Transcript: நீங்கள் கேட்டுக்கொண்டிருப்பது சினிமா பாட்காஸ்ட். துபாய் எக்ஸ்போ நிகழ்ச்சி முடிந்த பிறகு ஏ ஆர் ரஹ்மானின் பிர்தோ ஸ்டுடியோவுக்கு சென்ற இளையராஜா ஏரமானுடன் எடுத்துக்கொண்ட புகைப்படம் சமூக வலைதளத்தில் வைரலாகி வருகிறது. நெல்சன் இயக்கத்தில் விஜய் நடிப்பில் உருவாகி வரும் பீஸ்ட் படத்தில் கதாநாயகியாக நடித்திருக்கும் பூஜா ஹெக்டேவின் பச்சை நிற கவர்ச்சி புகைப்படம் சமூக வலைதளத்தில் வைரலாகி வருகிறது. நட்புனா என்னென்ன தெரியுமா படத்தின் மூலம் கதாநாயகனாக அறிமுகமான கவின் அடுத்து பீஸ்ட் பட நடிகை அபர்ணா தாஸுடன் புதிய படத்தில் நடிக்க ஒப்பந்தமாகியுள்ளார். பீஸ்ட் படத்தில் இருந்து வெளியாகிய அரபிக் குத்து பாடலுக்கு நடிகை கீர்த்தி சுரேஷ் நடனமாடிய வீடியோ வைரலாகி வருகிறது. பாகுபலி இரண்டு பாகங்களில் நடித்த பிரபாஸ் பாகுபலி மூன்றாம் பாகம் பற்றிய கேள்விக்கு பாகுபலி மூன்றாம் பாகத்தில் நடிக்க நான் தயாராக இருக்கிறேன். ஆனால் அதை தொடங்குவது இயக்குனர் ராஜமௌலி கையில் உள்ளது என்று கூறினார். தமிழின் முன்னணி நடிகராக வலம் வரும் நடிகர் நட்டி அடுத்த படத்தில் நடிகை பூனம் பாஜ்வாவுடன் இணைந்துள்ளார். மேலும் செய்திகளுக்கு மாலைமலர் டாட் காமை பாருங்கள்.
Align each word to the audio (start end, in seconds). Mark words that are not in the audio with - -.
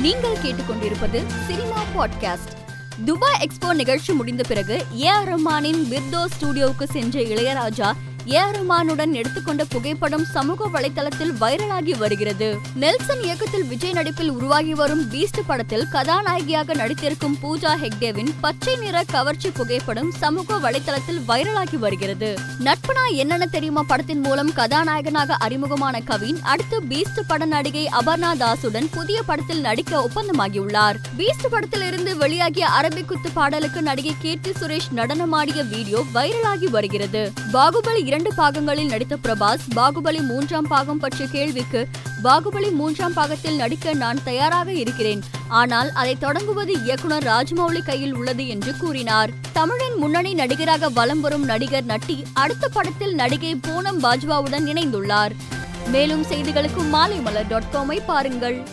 நீங்கள் 0.00 0.36
கேட்டுக்கொண்டிருப்பது 0.44 1.22
சினிமா 1.46 1.82
பாட்காஸ்ட். 1.96 2.52
துபாய் 3.04 3.38
எக்ஸ்போ 3.40 3.74
நிகழ்ச்சி 3.74 4.12
முடிந்த 4.12 4.42
பிறகு 4.48 4.84
ஏ 5.00 5.06
ஆர் 5.06 5.28
ரஹ்மானின் 5.28 5.84
பிர்தோ 5.90 6.26
ஸ்டுடியோவுக்கு 6.40 6.84
சென்ற 6.84 7.20
இளையராஜா 7.20 7.92
ஏரமானுடன் 8.26 9.12
எடுத்துக்கொண்ட 9.12 9.64
புகைப்படம் 9.64 10.24
சமூக 10.24 10.68
வலைதளத்தில் 10.68 11.32
வைரலாகி 11.40 11.98
வருகிறது. 11.98 12.58
நெல்சன் 12.74 13.22
இயக்கத்தில் 13.22 13.64
விஜய் 13.64 13.92
நடிப்பில் 13.92 14.30
உருவாகி 14.30 14.74
வரும் 14.74 15.10
பீஸ்ட் 15.10 15.40
படத்தில் 15.46 15.88
கதாநாயகியாக 15.88 16.74
நடித்திருக்கும் 16.74 17.38
பூஜா 17.42 17.76
ஹெக்டேவின் 17.82 18.28
பச்சை 18.40 18.76
நிற 18.76 19.04
கவர்ச்சி 19.10 19.50
புகைப்படம் 19.50 20.10
சமூக 20.10 20.70
வலைதளத்தில் 20.70 21.20
வைரலாகி 21.28 21.78
வருகிறது. 21.78 22.38
நட்புனா 22.58 23.10
என்னென்ன 23.10 23.46
தெரியுமா 23.46 23.82
படத்தின் 23.82 24.20
மூலம் 24.20 24.52
கதாநாயகனாக 24.52 25.34
அறிமுகமான 25.34 26.00
கவின் 26.00 26.42
அடுத்து 26.42 26.80
பீஸ்ட் 26.80 27.20
பட 27.26 27.44
நடிகை 27.44 27.90
அபர்ணா 28.00 28.34
தாஸுடன் 28.34 28.86
புதிய 28.90 29.22
படத்தில் 29.22 29.60
நடிக்க 29.60 30.08
ஒப்பந்தமாகியுள்ளார். 30.08 30.94
பீஸ்ட் 31.18 31.48
படத்தில் 31.50 31.86
இருந்து 31.86 32.14
வெளியாகிய 32.14 32.64
அரபிக் 32.80 33.04
குத்து 33.04 33.30
பாடலுக்கு 33.30 33.82
நடிகை 33.82 34.14
கீர்த்தி 34.20 34.50
சுரேஷ் 34.50 34.92
நடனமாடிய 34.94 35.68
வீடியோ 35.68 36.04
வைரலாகி 36.14 36.68
வருகிறது. 36.70 37.32
பாகுபலி 37.52 38.12
இரண்டு 38.14 38.32
பாகங்களில் 38.34 38.88
நடித்த 38.88 39.16
பிரபாஸ் 39.22 39.62
பாகுபலி 39.76 40.20
மூன்றாம் 40.26 40.66
பாகம் 40.66 40.98
பற்றிய 40.98 41.28
கேள்விக்கு 41.28 41.88
பாகுபலி 42.22 42.70
மூன்றாம் 42.70 43.12
பாகத்தில் 43.12 43.56
நடிக்க 43.56 43.94
நான் 43.94 44.18
தயாராக 44.24 44.72
இருக்கிறேன். 44.72 45.22
ஆனால் 45.48 45.90
அதை 45.92 46.16
தொடங்குவது 46.18 46.74
இயக்குனர் 46.84 47.24
ராஜமௌலி 47.24 47.82
கையில் 47.84 48.14
உள்ளது 48.14 48.48
என்று 48.48 48.76
கூறினார். 48.76 49.30
தமிழின் 49.52 49.96
முன்னணி 49.96 50.34
நடிகராக 50.34 50.88
வலம் 50.88 51.20
வரும் 51.20 51.44
நடிகர் 51.44 51.84
நட்டி 51.84 52.24
அடுத்த 52.34 52.68
படத்தில் 52.68 53.14
நடிகை 53.14 53.54
பூனம் 53.54 54.02
பாஜ்வாவுடன் 54.02 54.68
இணைந்துள்ளார். 54.72 55.34
மேலும் 55.88 56.24
செய்திகளுக்கு 56.30 56.84
மாலைமலர் 56.92 57.48
டாட் 57.48 57.72
காமை 57.72 58.00
பாருங்கள். 58.06 58.68